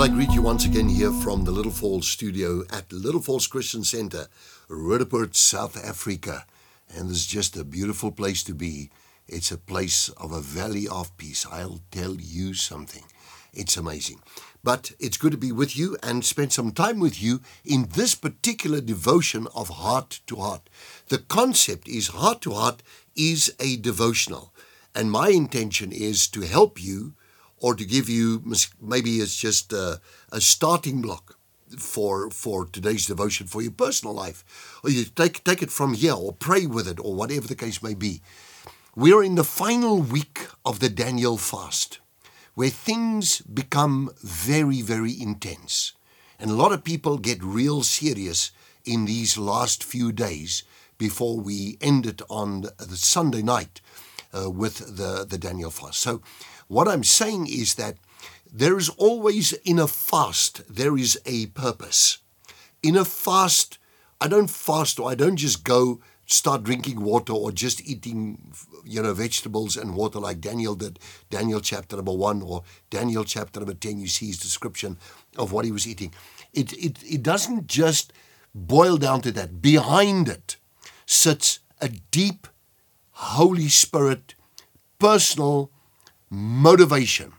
Well, 0.00 0.10
I 0.10 0.14
greet 0.14 0.32
you 0.32 0.40
once 0.40 0.64
again 0.64 0.88
here 0.88 1.12
from 1.12 1.44
the 1.44 1.50
Little 1.50 1.70
Falls 1.70 2.08
studio 2.08 2.62
at 2.72 2.90
Little 2.90 3.20
Falls 3.20 3.46
Christian 3.46 3.84
Center, 3.84 4.28
Roodepoort, 4.66 5.36
South 5.36 5.76
Africa. 5.76 6.46
And 6.88 7.10
it's 7.10 7.26
just 7.26 7.54
a 7.54 7.64
beautiful 7.64 8.10
place 8.10 8.42
to 8.44 8.54
be. 8.54 8.88
It's 9.28 9.50
a 9.50 9.58
place 9.58 10.08
of 10.16 10.32
a 10.32 10.40
valley 10.40 10.88
of 10.88 11.14
peace. 11.18 11.44
I'll 11.52 11.82
tell 11.90 12.14
you 12.14 12.54
something. 12.54 13.04
It's 13.52 13.76
amazing. 13.76 14.22
But 14.64 14.92
it's 14.98 15.18
good 15.18 15.32
to 15.32 15.36
be 15.36 15.52
with 15.52 15.76
you 15.76 15.98
and 16.02 16.24
spend 16.24 16.54
some 16.54 16.72
time 16.72 16.98
with 16.98 17.22
you 17.22 17.42
in 17.62 17.88
this 17.92 18.14
particular 18.14 18.80
devotion 18.80 19.48
of 19.54 19.68
heart 19.68 20.20
to 20.28 20.36
heart. 20.36 20.70
The 21.08 21.18
concept 21.18 21.88
is 21.88 22.08
heart 22.08 22.40
to 22.40 22.52
heart 22.52 22.82
is 23.16 23.54
a 23.60 23.76
devotional. 23.76 24.54
And 24.94 25.12
my 25.12 25.28
intention 25.28 25.92
is 25.92 26.26
to 26.28 26.40
help 26.40 26.82
you 26.82 27.12
or 27.60 27.74
to 27.74 27.84
give 27.84 28.08
you 28.08 28.42
maybe 28.80 29.18
it's 29.20 29.36
just 29.36 29.72
a, 29.72 30.00
a 30.32 30.40
starting 30.40 31.00
block 31.02 31.36
for 31.78 32.30
for 32.30 32.66
today's 32.66 33.06
devotion 33.06 33.46
for 33.46 33.62
your 33.62 33.70
personal 33.70 34.14
life. 34.14 34.44
Or 34.82 34.90
you 34.90 35.04
take 35.04 35.44
take 35.44 35.62
it 35.62 35.70
from 35.70 35.94
here 35.94 36.14
or 36.14 36.32
pray 36.32 36.66
with 36.66 36.88
it 36.88 36.98
or 36.98 37.14
whatever 37.14 37.46
the 37.46 37.54
case 37.54 37.82
may 37.82 37.94
be. 37.94 38.22
We're 38.96 39.22
in 39.22 39.36
the 39.36 39.44
final 39.44 40.00
week 40.02 40.48
of 40.64 40.80
the 40.80 40.88
Daniel 40.88 41.36
fast 41.36 42.00
where 42.54 42.70
things 42.70 43.40
become 43.42 44.10
very 44.22 44.82
very 44.82 45.14
intense. 45.20 45.92
And 46.38 46.50
a 46.50 46.54
lot 46.54 46.72
of 46.72 46.84
people 46.84 47.18
get 47.18 47.42
real 47.44 47.82
serious 47.82 48.50
in 48.84 49.04
these 49.04 49.36
last 49.36 49.84
few 49.84 50.10
days 50.10 50.64
before 50.96 51.38
we 51.38 51.76
end 51.80 52.06
it 52.06 52.22
on 52.28 52.62
the 52.78 52.96
Sunday 52.96 53.42
night 53.42 53.80
uh, 54.32 54.50
with 54.50 54.96
the 54.96 55.24
the 55.28 55.38
Daniel 55.38 55.70
fast. 55.70 56.00
So 56.00 56.22
what 56.70 56.86
I'm 56.86 57.02
saying 57.02 57.48
is 57.48 57.74
that 57.74 57.96
there 58.52 58.78
is 58.78 58.88
always 58.90 59.52
in 59.64 59.80
a 59.80 59.88
fast, 59.88 60.62
there 60.72 60.96
is 60.96 61.20
a 61.26 61.46
purpose. 61.46 62.18
In 62.80 62.96
a 62.96 63.04
fast, 63.04 63.78
I 64.20 64.28
don't 64.28 64.48
fast 64.48 65.00
or 65.00 65.10
I 65.10 65.16
don't 65.16 65.34
just 65.34 65.64
go 65.64 66.00
start 66.26 66.62
drinking 66.62 67.00
water 67.02 67.32
or 67.32 67.50
just 67.50 67.84
eating 67.88 68.54
you 68.84 69.02
know 69.02 69.12
vegetables 69.12 69.76
and 69.76 69.96
water 69.96 70.20
like 70.20 70.40
Daniel 70.40 70.76
did. 70.76 71.00
Daniel 71.28 71.58
chapter 71.60 71.96
number 71.96 72.12
1 72.12 72.42
or 72.42 72.62
Daniel 72.88 73.24
chapter 73.24 73.58
number 73.58 73.74
10 73.74 73.98
you 73.98 74.06
see 74.06 74.26
his 74.26 74.38
description 74.38 74.96
of 75.36 75.50
what 75.50 75.64
he 75.64 75.72
was 75.72 75.88
eating. 75.88 76.14
It 76.52 76.72
it 76.74 77.02
it 77.02 77.24
doesn't 77.24 77.66
just 77.66 78.12
boil 78.54 78.96
down 78.96 79.22
to 79.22 79.32
that. 79.32 79.60
Behind 79.60 80.28
it 80.28 80.56
sits 81.04 81.58
a 81.80 81.88
deep 81.88 82.46
holy 83.10 83.68
spirit 83.68 84.36
personal 85.00 85.72
motivation 86.30 87.32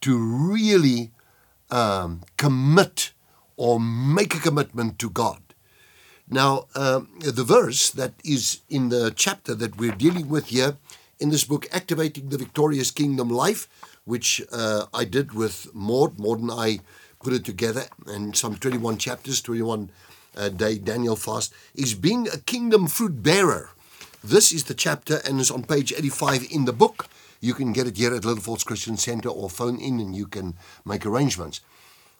to 0.00 0.18
really 0.18 1.12
um, 1.70 2.22
commit 2.36 3.12
or 3.56 3.78
make 3.80 4.34
a 4.34 4.40
commitment 4.40 4.98
to 4.98 5.08
God. 5.08 5.40
Now, 6.28 6.66
um, 6.74 7.08
the 7.20 7.44
verse 7.44 7.90
that 7.90 8.14
is 8.24 8.60
in 8.68 8.88
the 8.88 9.12
chapter 9.14 9.54
that 9.54 9.76
we're 9.76 9.92
dealing 9.92 10.28
with 10.28 10.46
here 10.46 10.76
in 11.20 11.30
this 11.30 11.44
book, 11.44 11.66
Activating 11.72 12.30
the 12.30 12.38
Victorious 12.38 12.90
Kingdom 12.90 13.28
Life, 13.28 13.68
which 14.04 14.42
uh, 14.50 14.86
I 14.92 15.04
did 15.04 15.32
with 15.32 15.72
Maud. 15.74 16.18
Maud 16.18 16.40
and 16.40 16.50
I 16.50 16.80
put 17.22 17.32
it 17.32 17.44
together, 17.44 17.84
and 18.06 18.36
some 18.36 18.56
21 18.56 18.98
chapters, 18.98 19.40
21 19.42 19.90
uh, 20.36 20.48
day 20.48 20.78
Daniel 20.78 21.16
fast, 21.16 21.54
is 21.74 21.94
being 21.94 22.28
a 22.28 22.38
kingdom 22.38 22.86
fruit 22.86 23.22
bearer. 23.22 23.70
This 24.22 24.52
is 24.52 24.64
the 24.64 24.74
chapter 24.74 25.20
and 25.26 25.40
is 25.40 25.50
on 25.50 25.64
page 25.64 25.92
85 25.92 26.46
in 26.50 26.64
the 26.64 26.72
book. 26.72 27.08
You 27.44 27.52
can 27.52 27.74
get 27.74 27.86
it 27.86 27.98
here 27.98 28.14
at 28.14 28.24
Little 28.24 28.42
Falls 28.42 28.64
Christian 28.64 28.96
Center 28.96 29.28
or 29.28 29.50
phone 29.50 29.78
in 29.78 30.00
and 30.00 30.16
you 30.16 30.26
can 30.26 30.56
make 30.86 31.04
arrangements. 31.04 31.60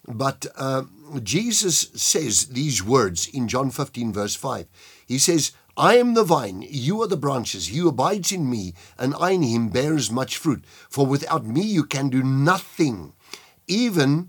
But 0.07 0.45
uh, 0.55 0.83
Jesus 1.23 1.89
says 1.95 2.49
these 2.49 2.85
words 2.85 3.27
in 3.29 3.49
John 3.49 3.71
15, 3.71 4.13
verse 4.13 4.35
5. 4.35 4.67
He 5.07 5.17
says, 5.17 5.53
I 5.79 5.97
am 5.97 6.13
the 6.13 6.25
vine, 6.25 6.63
you 6.69 7.01
are 7.01 7.09
the 7.09 7.17
branches. 7.17 7.69
He 7.69 7.79
who 7.79 7.89
abides 7.89 8.33
in 8.33 8.51
me, 8.51 8.75
and 8.99 9.15
I 9.19 9.31
in 9.31 9.43
him 9.43 9.71
bears 9.71 10.11
much 10.11 10.37
fruit. 10.37 10.63
For 10.91 11.07
without 11.07 11.47
me 11.47 11.63
you 11.63 11.85
can 11.85 12.11
do 12.11 12.23
nothing. 12.23 13.15
Even 13.67 14.29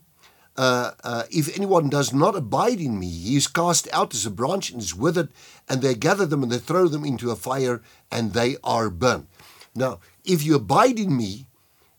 uh, 0.56 0.92
uh, 1.04 1.24
if 1.30 1.54
anyone 1.58 1.90
does 1.90 2.14
not 2.14 2.38
abide 2.38 2.80
in 2.80 2.98
me, 2.98 3.10
he 3.10 3.36
is 3.36 3.48
cast 3.48 3.90
out 3.92 4.14
as 4.14 4.26
a 4.26 4.32
branch 4.32 4.72
and 4.72 4.82
is 4.82 4.96
withered, 4.96 5.28
and 5.68 5.82
they 5.82 5.94
gather 5.94 6.26
them 6.26 6.42
and 6.42 6.54
they 6.54 6.58
throw 6.58 6.88
them 6.88 7.04
into 7.04 7.32
a 7.32 7.36
fire, 7.36 7.82
and 8.10 8.32
they 8.32 8.56
are 8.64 8.90
burned. 8.90 9.28
Now, 9.76 10.00
if 10.26 10.44
you 10.44 10.56
abide 10.56 11.00
in 11.00 11.16
me 11.16 11.48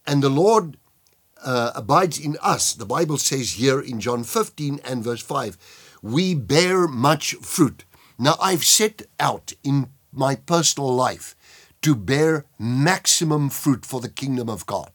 and 0.06 0.22
the 0.22 0.28
Lord 0.28 0.76
uh, 1.44 1.72
abides 1.74 2.18
in 2.18 2.36
us, 2.42 2.74
the 2.74 2.86
Bible 2.86 3.18
says 3.18 3.52
here 3.52 3.80
in 3.80 4.00
John 4.00 4.24
15 4.24 4.80
and 4.84 5.02
verse 5.02 5.22
5, 5.22 5.56
we 6.02 6.34
bear 6.34 6.86
much 6.86 7.34
fruit. 7.34 7.84
Now, 8.18 8.36
I've 8.40 8.64
set 8.64 9.02
out 9.20 9.52
in 9.62 9.90
my 10.12 10.34
personal 10.34 10.94
life 10.94 11.36
to 11.82 11.94
bear 11.94 12.46
maximum 12.58 13.50
fruit 13.50 13.84
for 13.84 14.00
the 14.00 14.08
kingdom 14.08 14.48
of 14.48 14.66
God. 14.66 14.90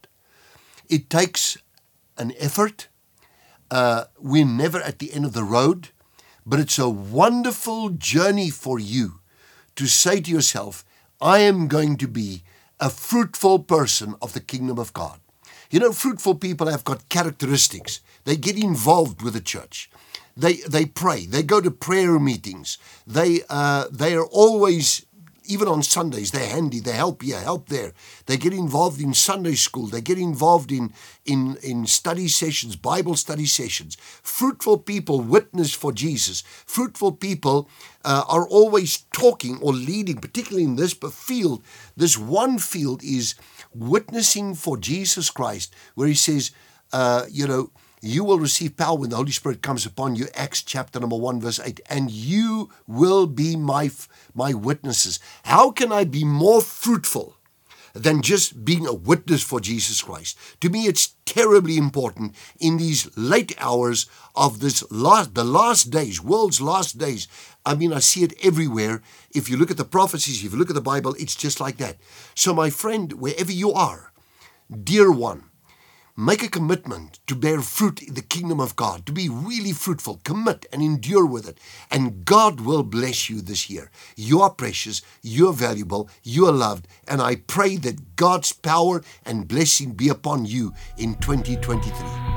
It 0.89 1.09
takes 1.09 1.57
an 2.17 2.33
effort. 2.37 2.87
Uh, 3.69 4.05
we're 4.19 4.45
never 4.45 4.81
at 4.81 4.99
the 4.99 5.13
end 5.13 5.25
of 5.25 5.33
the 5.33 5.43
road, 5.43 5.89
but 6.45 6.59
it's 6.59 6.79
a 6.79 6.89
wonderful 6.89 7.89
journey 7.89 8.49
for 8.49 8.79
you 8.79 9.21
to 9.75 9.87
say 9.87 10.19
to 10.19 10.31
yourself, 10.31 10.83
I 11.21 11.39
am 11.39 11.67
going 11.67 11.97
to 11.97 12.07
be 12.07 12.43
a 12.81 12.89
fruitful 12.89 13.59
person 13.59 14.15
of 14.21 14.33
the 14.33 14.39
kingdom 14.39 14.79
of 14.79 14.91
God. 14.91 15.19
You 15.69 15.79
know, 15.79 15.93
fruitful 15.93 16.35
people 16.35 16.67
have 16.67 16.83
got 16.83 17.07
characteristics. 17.07 18.01
They 18.25 18.35
get 18.35 18.57
involved 18.61 19.21
with 19.21 19.33
the 19.33 19.41
church. 19.41 19.89
They 20.35 20.55
they 20.67 20.85
pray. 20.85 21.25
They 21.25 21.43
go 21.43 21.61
to 21.61 21.71
prayer 21.71 22.19
meetings. 22.19 22.77
They 23.05 23.41
uh, 23.49 23.85
they 23.91 24.15
are 24.15 24.25
always 24.25 25.05
even 25.45 25.67
on 25.67 25.83
Sundays, 25.83 26.31
they're 26.31 26.47
handy, 26.47 26.79
they 26.79 26.93
help 26.93 27.21
here, 27.21 27.39
help 27.39 27.69
there. 27.69 27.93
They 28.25 28.37
get 28.37 28.53
involved 28.53 29.01
in 29.01 29.13
Sunday 29.13 29.55
school, 29.55 29.87
they 29.87 30.01
get 30.01 30.17
involved 30.17 30.71
in, 30.71 30.93
in, 31.25 31.57
in 31.63 31.87
study 31.87 32.27
sessions, 32.27 32.75
Bible 32.75 33.15
study 33.15 33.45
sessions. 33.45 33.97
Fruitful 34.21 34.79
people 34.79 35.19
witness 35.19 35.73
for 35.73 35.91
Jesus. 35.91 36.41
Fruitful 36.65 37.13
people 37.13 37.69
uh, 38.05 38.23
are 38.27 38.47
always 38.47 39.05
talking 39.13 39.57
or 39.61 39.73
leading, 39.73 40.17
particularly 40.17 40.63
in 40.63 40.75
this 40.75 40.93
field. 40.93 41.63
This 41.97 42.17
one 42.17 42.57
field 42.59 43.03
is 43.03 43.35
witnessing 43.73 44.55
for 44.55 44.77
Jesus 44.77 45.29
Christ, 45.29 45.73
where 45.95 46.07
he 46.07 46.13
says, 46.13 46.51
uh, 46.93 47.25
you 47.29 47.47
know, 47.47 47.71
you 48.01 48.23
will 48.23 48.39
receive 48.39 48.77
power 48.77 48.97
when 48.97 49.11
the 49.11 49.15
Holy 49.15 49.31
Spirit 49.31 49.61
comes 49.61 49.85
upon 49.85 50.15
you. 50.15 50.27
Acts 50.33 50.63
chapter 50.63 50.99
number 50.99 51.15
1, 51.15 51.39
verse 51.39 51.59
8. 51.59 51.79
And 51.87 52.09
you 52.09 52.69
will 52.87 53.27
be 53.27 53.55
my, 53.55 53.91
my 54.33 54.53
witnesses. 54.53 55.19
How 55.43 55.69
can 55.69 55.91
I 55.91 56.03
be 56.03 56.23
more 56.23 56.61
fruitful 56.61 57.37
than 57.93 58.21
just 58.21 58.65
being 58.65 58.87
a 58.87 58.93
witness 58.93 59.43
for 59.43 59.59
Jesus 59.59 60.01
Christ? 60.01 60.35
To 60.61 60.69
me, 60.69 60.87
it's 60.87 61.15
terribly 61.25 61.77
important 61.77 62.35
in 62.59 62.77
these 62.77 63.15
late 63.15 63.53
hours 63.59 64.07
of 64.35 64.61
this 64.61 64.83
last, 64.91 65.35
the 65.35 65.43
last 65.43 65.91
days, 65.91 66.19
world's 66.19 66.59
last 66.59 66.97
days. 66.97 67.27
I 67.67 67.75
mean, 67.75 67.93
I 67.93 67.99
see 67.99 68.23
it 68.23 68.33
everywhere. 68.43 69.03
If 69.35 69.47
you 69.47 69.57
look 69.57 69.69
at 69.69 69.77
the 69.77 69.85
prophecies, 69.85 70.43
if 70.43 70.51
you 70.51 70.57
look 70.57 70.71
at 70.71 70.75
the 70.75 70.81
Bible, 70.81 71.15
it's 71.19 71.35
just 71.35 71.59
like 71.59 71.77
that. 71.77 71.97
So, 72.33 72.51
my 72.51 72.71
friend, 72.71 73.13
wherever 73.13 73.51
you 73.51 73.71
are, 73.73 74.11
dear 74.83 75.11
one, 75.11 75.50
Make 76.17 76.43
a 76.43 76.49
commitment 76.49 77.19
to 77.27 77.35
bear 77.35 77.61
fruit 77.61 78.01
in 78.01 78.15
the 78.15 78.21
kingdom 78.21 78.59
of 78.59 78.75
God, 78.75 79.05
to 79.05 79.11
be 79.11 79.29
really 79.29 79.71
fruitful. 79.71 80.19
Commit 80.23 80.65
and 80.71 80.81
endure 80.81 81.25
with 81.25 81.47
it. 81.47 81.57
And 81.89 82.25
God 82.25 82.61
will 82.61 82.83
bless 82.83 83.29
you 83.29 83.41
this 83.41 83.69
year. 83.69 83.89
You 84.15 84.41
are 84.41 84.49
precious, 84.49 85.01
you 85.21 85.49
are 85.49 85.53
valuable, 85.53 86.09
you 86.23 86.47
are 86.47 86.51
loved. 86.51 86.87
And 87.07 87.21
I 87.21 87.35
pray 87.35 87.77
that 87.77 88.15
God's 88.15 88.51
power 88.51 89.01
and 89.25 89.47
blessing 89.47 89.93
be 89.93 90.09
upon 90.09 90.45
you 90.45 90.73
in 90.97 91.15
2023. 91.15 92.30